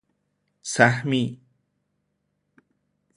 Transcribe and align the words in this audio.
سهمی 0.63 1.39